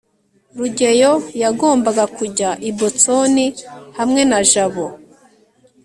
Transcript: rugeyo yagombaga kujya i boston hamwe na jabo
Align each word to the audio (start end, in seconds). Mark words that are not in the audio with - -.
rugeyo 0.57 1.11
yagombaga 1.43 2.03
kujya 2.17 2.49
i 2.69 2.71
boston 2.77 3.35
hamwe 3.97 4.21
na 4.29 4.39
jabo 4.49 4.85